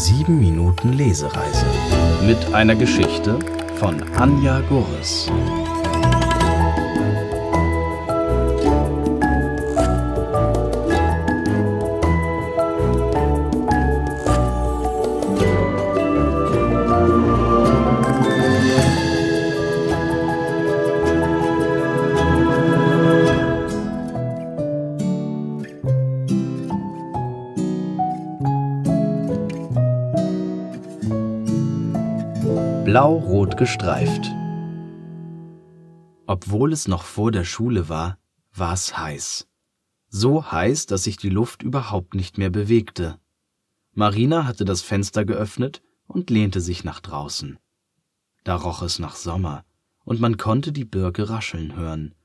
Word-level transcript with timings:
7 0.00 0.38
Minuten 0.40 0.94
Lesereise 0.94 1.66
mit 2.26 2.54
einer 2.54 2.74
Geschichte 2.74 3.38
von 3.76 4.02
Anja 4.16 4.60
Gurres. 4.60 5.30
Blau-rot 32.90 33.56
gestreift. 33.56 34.32
Obwohl 36.26 36.72
es 36.72 36.88
noch 36.88 37.04
vor 37.04 37.30
der 37.30 37.44
Schule 37.44 37.88
war, 37.88 38.18
war 38.52 38.72
es 38.72 38.98
heiß. 38.98 39.46
So 40.08 40.50
heiß, 40.50 40.86
dass 40.86 41.04
sich 41.04 41.16
die 41.16 41.28
Luft 41.28 41.62
überhaupt 41.62 42.16
nicht 42.16 42.36
mehr 42.36 42.50
bewegte. 42.50 43.20
Marina 43.92 44.44
hatte 44.44 44.64
das 44.64 44.82
Fenster 44.82 45.24
geöffnet 45.24 45.84
und 46.08 46.30
lehnte 46.30 46.60
sich 46.60 46.82
nach 46.82 46.98
draußen. 46.98 47.60
Da 48.42 48.56
roch 48.56 48.82
es 48.82 48.98
nach 48.98 49.14
Sommer, 49.14 49.64
und 50.04 50.20
man 50.20 50.36
konnte 50.36 50.72
die 50.72 50.84
Birke 50.84 51.30
rascheln 51.30 51.76
hören. 51.76 52.16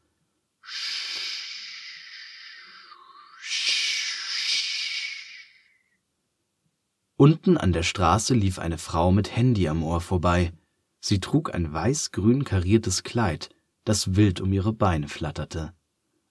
Unten 7.18 7.58
an 7.58 7.72
der 7.72 7.84
Straße 7.84 8.34
lief 8.34 8.60
eine 8.60 8.78
Frau 8.78 9.13
mit 9.13 9.34
Handy 9.34 9.70
am 9.70 9.84
Ohr 9.84 10.02
vorbei. 10.02 10.52
Sie 10.99 11.22
trug 11.22 11.54
ein 11.54 11.72
weiß-grün 11.72 12.44
kariertes 12.44 13.04
Kleid, 13.04 13.49
das 13.85 14.16
wild 14.18 14.41
um 14.41 14.52
ihre 14.52 14.74
Beine 14.74 15.07
flatterte. 15.07 15.74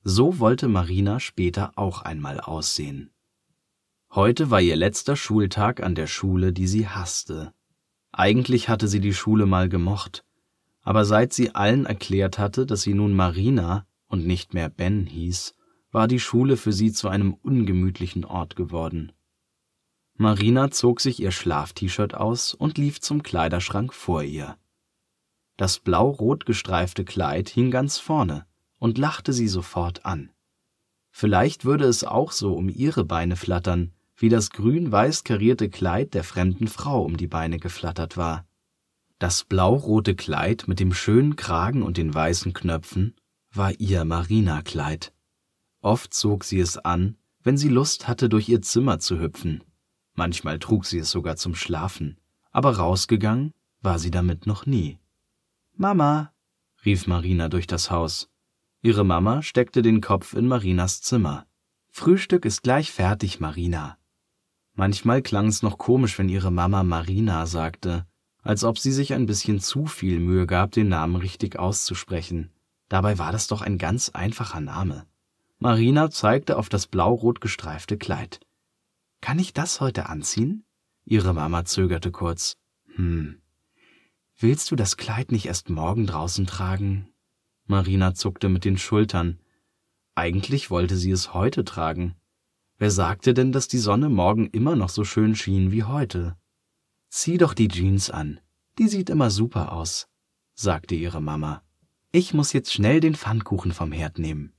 So 0.02 0.38
wollte 0.40 0.68
Marina 0.68 1.20
später 1.20 1.72
auch 1.76 2.02
einmal 2.02 2.38
aussehen. 2.38 3.10
Heute 4.10 4.50
war 4.50 4.60
ihr 4.60 4.76
letzter 4.76 5.16
Schultag 5.16 5.82
an 5.82 5.94
der 5.94 6.06
Schule, 6.06 6.52
die 6.52 6.66
sie 6.66 6.86
hasste. 6.86 7.54
Eigentlich 8.12 8.68
hatte 8.68 8.86
sie 8.86 9.00
die 9.00 9.14
Schule 9.14 9.46
mal 9.46 9.70
gemocht, 9.70 10.22
aber 10.82 11.06
seit 11.06 11.32
sie 11.32 11.54
allen 11.54 11.86
erklärt 11.86 12.38
hatte, 12.38 12.66
dass 12.66 12.82
sie 12.82 12.92
nun 12.92 13.14
Marina 13.14 13.86
und 14.06 14.26
nicht 14.26 14.52
mehr 14.52 14.68
Ben 14.68 15.06
hieß, 15.06 15.54
war 15.92 16.08
die 16.08 16.20
Schule 16.20 16.58
für 16.58 16.74
sie 16.74 16.92
zu 16.92 17.08
einem 17.08 17.32
ungemütlichen 17.32 18.26
Ort 18.26 18.54
geworden. 18.54 19.12
Marina 20.16 20.70
zog 20.70 21.00
sich 21.00 21.20
ihr 21.20 21.32
Schlaf-T-Shirt 21.32 22.14
aus 22.14 22.54
und 22.54 22.78
lief 22.78 23.00
zum 23.00 23.24
Kleiderschrank 23.24 23.92
vor 23.92 24.22
ihr. 24.22 24.56
Das 25.56 25.80
blau-rot 25.80 26.46
gestreifte 26.46 27.04
Kleid 27.04 27.48
hing 27.48 27.72
ganz 27.72 27.98
vorne 27.98 28.46
und 28.78 28.96
lachte 28.96 29.32
sie 29.32 29.48
sofort 29.48 30.04
an. 30.04 30.30
Vielleicht 31.10 31.64
würde 31.64 31.84
es 31.84 32.04
auch 32.04 32.30
so 32.30 32.54
um 32.54 32.68
ihre 32.68 33.04
Beine 33.04 33.34
flattern, 33.36 33.92
wie 34.16 34.28
das 34.28 34.50
grün-weiß 34.50 35.24
karierte 35.24 35.68
Kleid 35.68 36.14
der 36.14 36.24
fremden 36.24 36.68
Frau 36.68 37.02
um 37.02 37.16
die 37.16 37.26
Beine 37.26 37.58
geflattert 37.58 38.16
war. 38.16 38.46
Das 39.18 39.44
blau-rote 39.44 40.14
Kleid 40.14 40.68
mit 40.68 40.80
dem 40.80 40.92
schönen 40.92 41.34
Kragen 41.34 41.82
und 41.82 41.96
den 41.96 42.14
weißen 42.14 42.52
Knöpfen 42.52 43.16
war 43.52 43.72
ihr 43.80 44.04
Marina-Kleid. 44.04 45.12
Oft 45.80 46.14
zog 46.14 46.44
sie 46.44 46.60
es 46.60 46.78
an, 46.78 47.16
wenn 47.42 47.56
sie 47.56 47.68
Lust 47.68 48.08
hatte, 48.08 48.28
durch 48.28 48.48
ihr 48.48 48.62
Zimmer 48.62 48.98
zu 49.00 49.20
hüpfen. 49.20 49.62
Manchmal 50.14 50.58
trug 50.58 50.86
sie 50.86 50.98
es 50.98 51.10
sogar 51.10 51.36
zum 51.36 51.54
Schlafen, 51.54 52.18
aber 52.52 52.76
rausgegangen 52.76 53.52
war 53.80 53.98
sie 53.98 54.10
damit 54.10 54.46
noch 54.46 54.66
nie. 54.66 54.98
Mama, 55.76 56.32
rief 56.84 57.06
Marina 57.06 57.48
durch 57.48 57.66
das 57.66 57.90
Haus. 57.90 58.30
Ihre 58.80 59.04
Mama 59.04 59.42
steckte 59.42 59.82
den 59.82 60.00
Kopf 60.00 60.34
in 60.34 60.46
Marinas 60.46 61.02
Zimmer. 61.02 61.46
Frühstück 61.90 62.44
ist 62.44 62.62
gleich 62.62 62.92
fertig, 62.92 63.40
Marina. 63.40 63.98
Manchmal 64.74 65.22
klang 65.22 65.46
es 65.46 65.62
noch 65.62 65.78
komisch, 65.78 66.18
wenn 66.18 66.28
ihre 66.28 66.50
Mama 66.50 66.82
Marina 66.82 67.46
sagte, 67.46 68.06
als 68.42 68.62
ob 68.62 68.78
sie 68.78 68.92
sich 68.92 69.14
ein 69.14 69.26
bisschen 69.26 69.60
zu 69.60 69.86
viel 69.86 70.20
Mühe 70.20 70.46
gab, 70.46 70.72
den 70.72 70.88
Namen 70.88 71.16
richtig 71.16 71.58
auszusprechen. 71.58 72.50
Dabei 72.88 73.18
war 73.18 73.32
das 73.32 73.46
doch 73.46 73.62
ein 73.62 73.78
ganz 73.78 74.10
einfacher 74.10 74.60
Name. 74.60 75.06
Marina 75.58 76.10
zeigte 76.10 76.58
auf 76.58 76.68
das 76.68 76.86
blau-rot 76.86 77.40
gestreifte 77.40 77.96
Kleid. 77.96 78.40
Kann 79.24 79.38
ich 79.38 79.54
das 79.54 79.80
heute 79.80 80.10
anziehen? 80.10 80.66
Ihre 81.06 81.32
Mama 81.32 81.64
zögerte 81.64 82.10
kurz. 82.10 82.58
Hm. 82.96 83.40
Willst 84.36 84.70
du 84.70 84.76
das 84.76 84.98
Kleid 84.98 85.32
nicht 85.32 85.46
erst 85.46 85.70
morgen 85.70 86.06
draußen 86.06 86.44
tragen? 86.46 87.08
Marina 87.64 88.12
zuckte 88.12 88.50
mit 88.50 88.66
den 88.66 88.76
Schultern. 88.76 89.40
Eigentlich 90.14 90.68
wollte 90.68 90.98
sie 90.98 91.10
es 91.10 91.32
heute 91.32 91.64
tragen. 91.64 92.16
Wer 92.76 92.90
sagte 92.90 93.32
denn, 93.32 93.50
dass 93.50 93.66
die 93.66 93.78
Sonne 93.78 94.10
morgen 94.10 94.48
immer 94.48 94.76
noch 94.76 94.90
so 94.90 95.04
schön 95.04 95.34
schien 95.34 95.72
wie 95.72 95.84
heute? 95.84 96.36
Zieh 97.08 97.38
doch 97.38 97.54
die 97.54 97.68
Jeans 97.68 98.10
an. 98.10 98.40
Die 98.76 98.88
sieht 98.88 99.08
immer 99.08 99.30
super 99.30 99.72
aus, 99.72 100.06
sagte 100.52 100.96
ihre 100.96 101.22
Mama. 101.22 101.62
Ich 102.12 102.34
muss 102.34 102.52
jetzt 102.52 102.74
schnell 102.74 103.00
den 103.00 103.14
Pfannkuchen 103.14 103.72
vom 103.72 103.90
Herd 103.90 104.18
nehmen. 104.18 104.52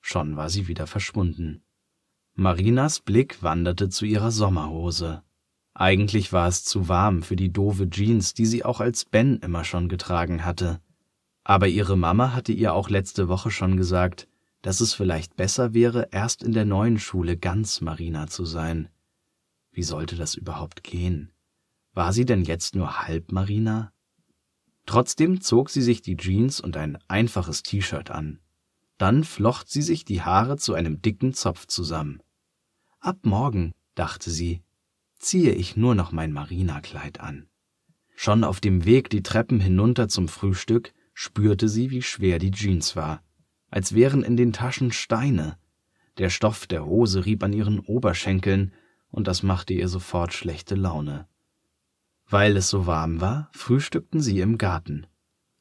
Schon 0.00 0.36
war 0.36 0.50
sie 0.50 0.66
wieder 0.66 0.88
verschwunden. 0.88 1.62
Marinas 2.38 3.00
Blick 3.00 3.42
wanderte 3.42 3.88
zu 3.88 4.04
ihrer 4.04 4.30
Sommerhose. 4.30 5.22
Eigentlich 5.72 6.34
war 6.34 6.48
es 6.48 6.66
zu 6.66 6.86
warm 6.86 7.22
für 7.22 7.34
die 7.34 7.50
doofe 7.50 7.88
Jeans, 7.88 8.34
die 8.34 8.44
sie 8.44 8.62
auch 8.62 8.80
als 8.80 9.06
Ben 9.06 9.38
immer 9.38 9.64
schon 9.64 9.88
getragen 9.88 10.44
hatte. 10.44 10.78
Aber 11.44 11.66
ihre 11.66 11.96
Mama 11.96 12.34
hatte 12.34 12.52
ihr 12.52 12.74
auch 12.74 12.90
letzte 12.90 13.28
Woche 13.28 13.50
schon 13.50 13.78
gesagt, 13.78 14.28
dass 14.60 14.82
es 14.82 14.92
vielleicht 14.92 15.36
besser 15.36 15.72
wäre, 15.72 16.08
erst 16.10 16.42
in 16.42 16.52
der 16.52 16.66
neuen 16.66 16.98
Schule 16.98 17.38
ganz 17.38 17.80
Marina 17.80 18.26
zu 18.26 18.44
sein. 18.44 18.90
Wie 19.72 19.82
sollte 19.82 20.16
das 20.16 20.34
überhaupt 20.34 20.84
gehen? 20.84 21.32
War 21.94 22.12
sie 22.12 22.26
denn 22.26 22.44
jetzt 22.44 22.74
nur 22.74 23.00
halb 23.06 23.32
Marina? 23.32 23.92
Trotzdem 24.84 25.40
zog 25.40 25.70
sie 25.70 25.82
sich 25.82 26.02
die 26.02 26.18
Jeans 26.18 26.60
und 26.60 26.76
ein 26.76 26.98
einfaches 27.08 27.62
T-Shirt 27.62 28.10
an. 28.10 28.40
Dann 28.98 29.24
flocht 29.24 29.70
sie 29.70 29.82
sich 29.82 30.04
die 30.04 30.20
Haare 30.20 30.58
zu 30.58 30.74
einem 30.74 31.00
dicken 31.00 31.32
Zopf 31.32 31.66
zusammen. 31.66 32.20
Ab 33.06 33.20
morgen, 33.22 33.72
dachte 33.94 34.32
sie, 34.32 34.64
ziehe 35.20 35.52
ich 35.52 35.76
nur 35.76 35.94
noch 35.94 36.10
mein 36.10 36.32
Marinakleid 36.32 37.20
an. 37.20 37.46
Schon 38.16 38.42
auf 38.42 38.58
dem 38.58 38.84
Weg 38.84 39.10
die 39.10 39.22
Treppen 39.22 39.60
hinunter 39.60 40.08
zum 40.08 40.26
Frühstück 40.26 40.92
spürte 41.14 41.68
sie, 41.68 41.92
wie 41.92 42.02
schwer 42.02 42.40
die 42.40 42.50
Jeans 42.50 42.96
war, 42.96 43.22
als 43.70 43.94
wären 43.94 44.24
in 44.24 44.36
den 44.36 44.52
Taschen 44.52 44.90
Steine. 44.90 45.56
Der 46.18 46.30
Stoff 46.30 46.66
der 46.66 46.84
Hose 46.84 47.24
rieb 47.26 47.44
an 47.44 47.52
ihren 47.52 47.78
Oberschenkeln, 47.78 48.72
und 49.12 49.28
das 49.28 49.44
machte 49.44 49.72
ihr 49.72 49.86
sofort 49.86 50.34
schlechte 50.34 50.74
Laune. 50.74 51.28
Weil 52.28 52.56
es 52.56 52.68
so 52.68 52.88
warm 52.88 53.20
war, 53.20 53.50
frühstückten 53.52 54.20
sie 54.20 54.40
im 54.40 54.58
Garten. 54.58 55.06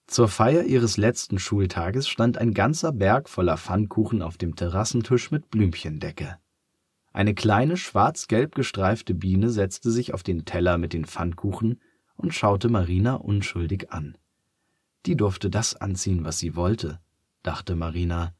Zur 0.07 0.29
Feier 0.29 0.63
ihres 0.63 0.97
letzten 0.97 1.37
Schultages 1.37 2.07
stand 2.07 2.39
ein 2.39 2.55
ganzer 2.55 2.91
Berg 2.91 3.29
voller 3.29 3.59
Pfannkuchen 3.59 4.23
auf 4.23 4.39
dem 4.39 4.55
Terrassentisch 4.55 5.29
mit 5.29 5.51
Blümchendecke. 5.51 6.39
Eine 7.15 7.33
kleine 7.33 7.77
schwarz-gelb 7.77 8.55
gestreifte 8.55 9.13
Biene 9.13 9.49
setzte 9.49 9.89
sich 9.89 10.13
auf 10.13 10.21
den 10.21 10.43
Teller 10.43 10.77
mit 10.77 10.91
den 10.91 11.05
Pfannkuchen 11.05 11.79
und 12.17 12.33
schaute 12.33 12.67
Marina 12.67 13.13
unschuldig 13.13 13.89
an. 13.93 14.17
Die 15.05 15.15
durfte 15.15 15.49
das 15.49 15.77
anziehen, 15.77 16.25
was 16.25 16.39
sie 16.39 16.57
wollte, 16.57 16.99
dachte 17.41 17.77
Marina. 17.77 18.35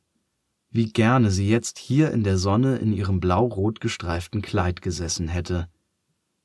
Wie 0.71 0.91
gerne 0.91 1.31
sie 1.31 1.47
jetzt 1.47 1.79
hier 1.79 2.11
in 2.11 2.25
der 2.25 2.37
Sonne 2.37 2.75
in 2.79 2.91
ihrem 2.91 3.21
blau-rot 3.21 3.79
gestreiften 3.79 4.41
Kleid 4.41 4.81
gesessen 4.81 5.29
hätte. 5.29 5.69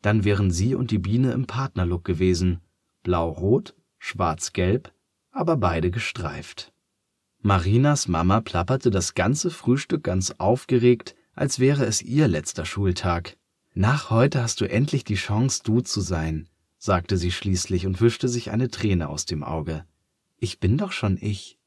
Dann 0.01 0.23
wären 0.23 0.53
sie 0.53 0.77
und 0.77 0.93
die 0.93 1.01
Biene 1.01 1.33
im 1.33 1.49
Partnerlook 1.49 2.05
gewesen, 2.05 2.61
blau-rot, 3.03 3.75
schwarz-gelb, 3.99 4.95
aber 5.33 5.57
beide 5.57 5.91
gestreift. 5.91 6.73
Marinas 7.43 8.07
Mama 8.07 8.41
plapperte 8.41 8.93
das 8.93 9.15
ganze 9.15 9.51
Frühstück 9.51 10.05
ganz 10.05 10.31
aufgeregt 10.39 11.17
als 11.35 11.59
wäre 11.59 11.85
es 11.85 12.03
ihr 12.03 12.29
letzter 12.29 12.65
Schultag. 12.65 13.37
Nach 13.75 14.11
heute 14.11 14.43
hast 14.43 14.61
du 14.61 14.69
endlich 14.69 15.05
die 15.05 15.15
Chance, 15.15 15.63
du 15.65 15.81
zu 15.81 16.01
sein, 16.01 16.49
sagte 16.79 17.17
sie 17.17 17.31
schließlich 17.31 17.87
und 17.87 18.01
wischte 18.01 18.29
sich 18.29 18.51
eine 18.51 18.71
Träne 18.71 19.09
aus 19.09 19.27
dem 19.27 19.45
Auge. 19.45 19.85
Ich 20.39 20.59
bin 20.59 20.79
doch 20.79 20.93
schon 20.93 21.19
ich, 21.21 21.59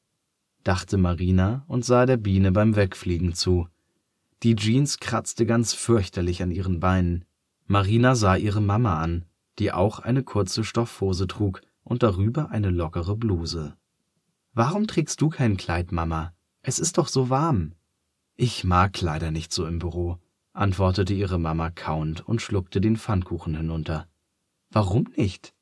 dachte 0.64 0.96
Marina 0.96 1.64
und 1.68 1.84
sah 1.84 2.06
der 2.06 2.16
Biene 2.16 2.52
beim 2.52 2.76
Wegfliegen 2.76 3.34
zu. 3.34 3.68
Die 4.42 4.56
Jeans 4.56 4.98
kratzte 4.98 5.46
ganz 5.46 5.72
fürchterlich 5.72 6.42
an 6.42 6.50
ihren 6.50 6.80
Beinen. 6.80 7.24
Marina 7.66 8.14
sah 8.14 8.36
ihre 8.36 8.60
Mama 8.60 9.00
an, 9.00 9.24
die 9.58 9.72
auch 9.72 10.00
eine 10.00 10.22
kurze 10.22 10.64
Stoffhose 10.64 11.26
trug 11.26 11.62
und 11.82 12.02
darüber 12.02 12.50
eine 12.50 12.70
lockere 12.70 13.16
Bluse. 13.16 13.76
Warum 14.52 14.86
trägst 14.86 15.20
du 15.20 15.28
kein 15.28 15.56
Kleid, 15.56 15.92
Mama? 15.92 16.34
Es 16.62 16.78
ist 16.78 16.98
doch 16.98 17.08
so 17.08 17.30
warm. 17.30 17.72
Ich 18.36 18.64
mag 18.64 19.00
leider 19.00 19.30
nicht 19.30 19.52
so 19.52 19.66
im 19.66 19.78
Büro, 19.78 20.18
antwortete 20.52 21.14
ihre 21.14 21.38
Mama 21.38 21.70
kauend 21.70 22.26
und 22.26 22.42
schluckte 22.42 22.80
den 22.80 22.96
Pfannkuchen 22.96 23.56
hinunter. 23.56 24.08
Warum 24.70 25.08
nicht? 25.16 25.54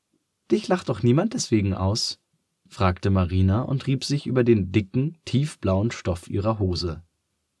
Dich 0.49 0.67
lacht 0.67 0.89
doch 0.89 1.03
niemand 1.03 1.33
deswegen 1.33 1.73
aus? 1.73 2.19
fragte 2.67 3.11
Marina 3.11 3.61
und 3.61 3.85
rieb 3.85 4.03
sich 4.03 4.25
über 4.25 4.43
den 4.43 4.71
dicken, 4.71 5.17
tiefblauen 5.25 5.91
Stoff 5.91 6.27
ihrer 6.27 6.57
Hose. 6.57 7.03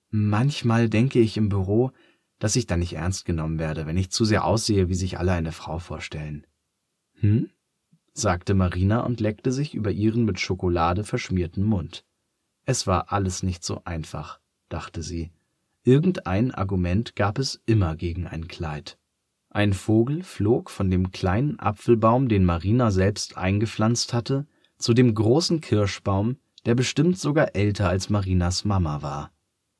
Manchmal 0.09 0.89
denke 0.89 1.19
ich 1.19 1.37
im 1.37 1.49
Büro, 1.49 1.91
dass 2.39 2.55
ich 2.55 2.65
da 2.65 2.77
nicht 2.77 2.93
ernst 2.93 3.25
genommen 3.25 3.59
werde, 3.59 3.85
wenn 3.85 3.97
ich 3.97 4.09
zu 4.09 4.25
sehr 4.25 4.45
aussehe, 4.45 4.89
wie 4.89 4.95
sich 4.95 5.19
alle 5.19 5.31
eine 5.33 5.51
Frau 5.51 5.79
vorstellen. 5.79 6.47
Hm? 7.19 7.49
sagte 8.13 8.53
Marina 8.53 9.01
und 9.01 9.19
leckte 9.19 9.51
sich 9.51 9.75
über 9.75 9.91
ihren 9.91 10.25
mit 10.25 10.39
Schokolade 10.39 11.03
verschmierten 11.03 11.63
Mund. 11.63 12.03
Es 12.65 12.85
war 12.85 13.11
alles 13.11 13.43
nicht 13.43 13.63
so 13.63 13.81
einfach, 13.85 14.39
dachte 14.73 15.03
sie. 15.03 15.31
Irgendein 15.83 16.51
Argument 16.51 17.15
gab 17.15 17.39
es 17.39 17.61
immer 17.65 17.95
gegen 17.95 18.27
ein 18.27 18.47
Kleid. 18.47 18.97
Ein 19.49 19.73
Vogel 19.73 20.23
flog 20.23 20.71
von 20.71 20.89
dem 20.89 21.11
kleinen 21.11 21.59
Apfelbaum, 21.59 22.27
den 22.27 22.43
Marina 22.43 22.89
selbst 22.89 23.37
eingepflanzt 23.37 24.13
hatte, 24.13 24.47
zu 24.77 24.93
dem 24.93 25.13
großen 25.13 25.61
Kirschbaum, 25.61 26.37
der 26.65 26.75
bestimmt 26.75 27.19
sogar 27.19 27.55
älter 27.55 27.87
als 27.87 28.09
Marinas 28.09 28.65
Mama 28.65 29.01
war. 29.01 29.31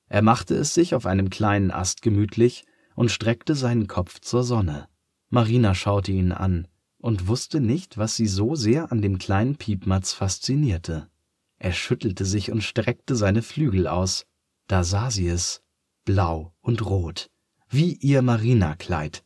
Er 0.10 0.22
machte 0.22 0.56
es 0.56 0.74
sich 0.74 0.94
auf 0.94 1.06
einem 1.06 1.30
kleinen 1.30 1.72
Ast 1.72 2.02
gemütlich 2.02 2.66
und 2.96 3.10
streckte 3.10 3.56
seinen 3.56 3.88
Kopf 3.88 4.20
zur 4.20 4.44
Sonne. 4.44 4.88
Marina 5.30 5.74
schaute 5.74 6.12
ihn 6.12 6.32
an 6.32 6.68
und 7.00 7.28
wusste 7.28 7.60
nicht, 7.60 7.98
was 7.98 8.16
sie 8.16 8.28
so 8.28 8.56
sehr 8.56 8.92
an 8.92 9.02
dem 9.02 9.18
kleinen 9.18 9.56
Piepmatz 9.56 10.14
faszinierte. 10.14 11.10
Er 11.58 11.72
schüttelte 11.72 12.26
sich 12.26 12.52
und 12.52 12.64
streckte 12.64 13.16
seine 13.16 13.42
Flügel 13.42 13.88
aus. 13.88 14.26
Da 14.68 14.84
sah 14.84 15.12
sie 15.12 15.28
es, 15.28 15.62
blau 16.06 16.54
und 16.62 16.86
rot, 16.86 17.30
wie 17.70 17.94
ihr 17.94 18.22
Marinakleid. 18.22 19.24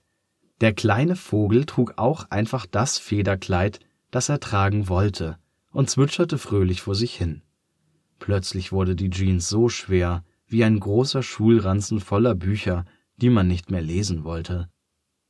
Der 0.61 0.73
kleine 0.73 1.15
Vogel 1.15 1.65
trug 1.65 1.93
auch 1.97 2.31
einfach 2.31 2.65
das 2.65 2.97
Federkleid, 2.97 3.79
das 4.09 4.29
er 4.29 4.39
tragen 4.39 4.89
wollte, 4.89 5.37
und 5.71 5.89
zwitscherte 5.89 6.37
fröhlich 6.37 6.81
vor 6.81 6.95
sich 6.95 7.15
hin. 7.15 7.43
Plötzlich 8.19 8.71
wurde 8.71 8.95
die 8.95 9.09
Jeans 9.09 9.47
so 9.47 9.69
schwer, 9.69 10.23
wie 10.47 10.63
ein 10.63 10.79
großer 10.79 11.21
Schulranzen 11.21 11.99
voller 11.99 12.33
Bücher, 12.33 12.85
die 13.17 13.29
man 13.29 13.47
nicht 13.47 13.69
mehr 13.69 13.81
lesen 13.81 14.23
wollte. 14.23 14.69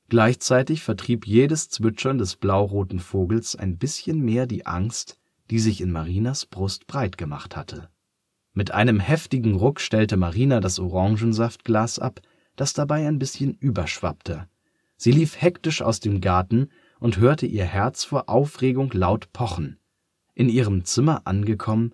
Gleichzeitig 0.10 0.84
vertrieb 0.84 1.28
jedes 1.28 1.70
Zwitschern 1.70 2.18
des 2.18 2.38
blauroten 2.38 3.00
Vogels 3.00 3.56
ein 3.56 3.78
bisschen 3.78 4.22
mehr 4.22 4.48
die 4.48 4.66
Angst, 4.66 5.20
die 5.50 5.60
sich 5.60 5.82
in 5.82 5.92
Marinas 5.92 6.46
Brust 6.46 6.88
breit 6.88 7.18
gemacht 7.18 7.58
hatte. 7.58 7.90
Mit 8.58 8.72
einem 8.72 9.00
heftigen 9.00 9.54
Ruck 9.54 9.80
stellte 9.80 10.18
Marina 10.18 10.60
das 10.62 10.80
Orangensaftglas 10.80 12.00
ab, 12.00 12.22
das 12.56 12.74
dabei 12.74 13.08
ein 13.08 13.20
bisschen 13.20 13.54
überschwappte. 13.54 14.48
Sie 14.96 15.12
lief 15.12 15.40
hektisch 15.40 15.84
aus 15.84 16.00
dem 16.00 16.22
Garten 16.22 16.70
und 17.00 17.20
hörte 17.20 17.46
ihr 17.46 17.66
Herz 17.66 18.04
vor 18.04 18.30
Aufregung 18.30 18.90
laut 18.94 19.32
pochen. 19.32 19.78
In 20.34 20.50
ihrem 20.50 20.86
Zimmer 20.86 21.22
angekommen, 21.26 21.94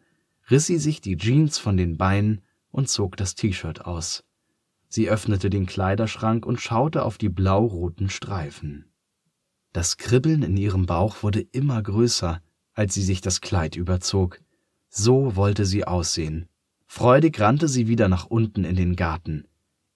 riss 0.49 0.67
sie 0.67 0.77
sich 0.77 1.01
die 1.01 1.17
Jeans 1.17 1.57
von 1.57 1.75
den 1.75 1.97
Beinen 1.97 2.39
und 2.71 2.87
zog 2.87 3.17
das 3.17 3.35
T-Shirt 3.35 3.83
aus. 3.83 4.23
Sie 4.87 5.09
öffnete 5.09 5.49
den 5.49 5.65
Kleiderschrank 5.65 6.45
und 6.45 6.61
schaute 6.61 7.03
auf 7.03 7.17
die 7.17 7.27
blau-roten 7.27 8.09
Streifen. 8.09 8.85
Das 9.73 9.97
Kribbeln 9.97 10.43
in 10.43 10.55
ihrem 10.55 10.85
Bauch 10.85 11.23
wurde 11.23 11.41
immer 11.41 11.83
größer, 11.83 12.41
als 12.73 12.93
sie 12.93 13.03
sich 13.03 13.19
das 13.19 13.41
Kleid 13.41 13.75
überzog. 13.75 14.39
So 14.87 15.35
wollte 15.35 15.65
sie 15.65 15.83
aussehen. 15.83 16.47
Freudig 16.95 17.39
rannte 17.39 17.67
sie 17.67 17.87
wieder 17.87 18.07
nach 18.07 18.27
unten 18.27 18.63
in 18.65 18.75
den 18.75 18.95
Garten. 18.95 19.47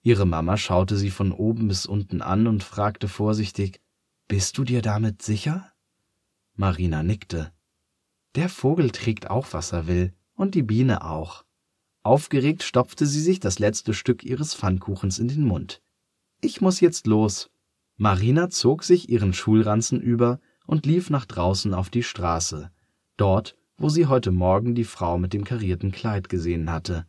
Ihre 0.02 0.26
Mama 0.26 0.56
schaute 0.56 0.96
sie 0.96 1.10
von 1.10 1.30
oben 1.30 1.68
bis 1.68 1.86
unten 1.86 2.22
an 2.22 2.48
und 2.48 2.64
fragte 2.64 3.06
vorsichtig 3.06 3.80
Bist 4.26 4.58
du 4.58 4.64
dir 4.64 4.82
damit 4.82 5.22
sicher? 5.22 5.70
Marina 6.56 7.04
nickte. 7.04 7.52
Der 8.34 8.48
Vogel 8.48 8.90
trägt 8.90 9.30
auch, 9.30 9.52
was 9.52 9.70
er 9.70 9.86
will, 9.86 10.12
und 10.34 10.56
die 10.56 10.64
Biene 10.64 11.04
auch. 11.04 11.44
Aufgeregt 12.02 12.64
stopfte 12.64 13.06
sie 13.06 13.22
sich 13.22 13.38
das 13.38 13.60
letzte 13.60 13.94
Stück 13.94 14.24
ihres 14.24 14.56
Pfannkuchens 14.56 15.20
in 15.20 15.28
den 15.28 15.44
Mund. 15.44 15.80
Ich 16.40 16.60
muss 16.60 16.80
jetzt 16.80 17.06
los. 17.06 17.48
Marina 17.96 18.50
zog 18.50 18.82
sich 18.82 19.08
ihren 19.08 19.34
Schulranzen 19.34 20.00
über 20.00 20.40
und 20.66 20.84
lief 20.84 21.10
nach 21.10 21.26
draußen 21.26 21.74
auf 21.74 21.90
die 21.90 22.02
Straße, 22.02 22.72
dort, 23.16 23.56
wo 23.78 23.88
sie 23.88 24.06
heute 24.06 24.32
Morgen 24.32 24.74
die 24.74 24.84
Frau 24.84 25.18
mit 25.18 25.32
dem 25.32 25.44
karierten 25.44 25.92
Kleid 25.92 26.28
gesehen 26.28 26.70
hatte. 26.70 27.06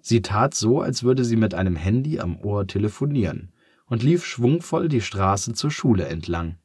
Sie 0.00 0.22
tat 0.22 0.54
so, 0.54 0.80
als 0.80 1.02
würde 1.02 1.24
sie 1.24 1.36
mit 1.36 1.52
einem 1.52 1.76
Handy 1.76 2.20
am 2.20 2.38
Ohr 2.38 2.66
telefonieren 2.66 3.52
und 3.86 4.02
lief 4.02 4.24
schwungvoll 4.24 4.88
die 4.88 5.00
Straße 5.00 5.52
zur 5.52 5.70
Schule 5.70 6.06
entlang. 6.06 6.56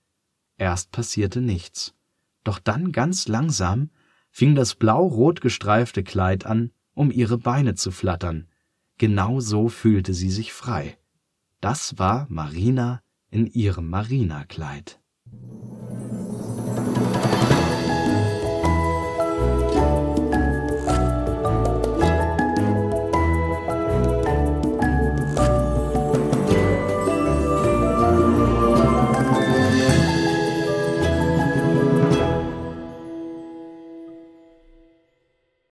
Erst 0.57 0.91
passierte 0.91 1.41
nichts. 1.41 1.93
Doch 2.43 2.59
dann 2.59 2.91
ganz 2.91 3.27
langsam 3.27 3.89
fing 4.29 4.55
das 4.55 4.75
blau-rot 4.75 5.41
gestreifte 5.41 6.03
Kleid 6.03 6.45
an, 6.45 6.71
um 6.93 7.11
ihre 7.11 7.37
Beine 7.37 7.75
zu 7.75 7.91
flattern. 7.91 8.47
Genau 8.97 9.39
so 9.39 9.69
fühlte 9.69 10.13
sie 10.13 10.29
sich 10.29 10.53
frei. 10.53 10.97
Das 11.61 11.97
war 11.97 12.27
Marina 12.29 13.01
in 13.29 13.47
ihrem 13.47 13.89
Marinakleid. 13.89 14.99